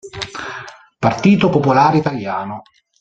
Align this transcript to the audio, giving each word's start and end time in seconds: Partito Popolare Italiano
Partito 0.97 1.49
Popolare 1.51 1.99
Italiano 1.99 2.63